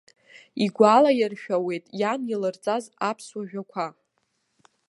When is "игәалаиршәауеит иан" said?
0.63-2.21